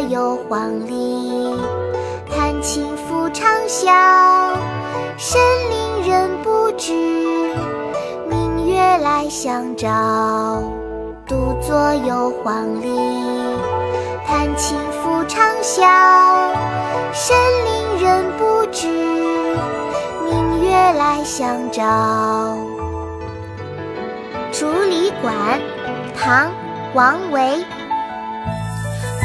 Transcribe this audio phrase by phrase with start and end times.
[0.00, 1.60] 独坐幽篁里，
[2.30, 4.56] 弹琴复长啸。
[5.18, 5.38] 深
[5.68, 6.94] 林人不知，
[8.26, 10.62] 明月来相照。
[11.26, 12.88] 独坐幽篁里，
[14.26, 15.84] 弹琴复长啸。
[17.12, 17.36] 深
[17.66, 18.88] 林人不知，
[20.24, 21.84] 明月来相照。
[24.58, 25.34] 《竹里馆》
[26.18, 26.46] 唐·
[26.94, 27.62] 王维。